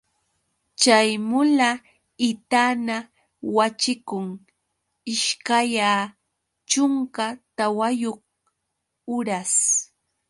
Chay 0.81 1.09
mula 1.29 1.69
itana 2.29 2.95
waćhikun 3.55 4.27
ishkaya 5.13 5.91
chunka 6.69 7.25
tawayuq 7.57 8.19
uras. 9.17 9.51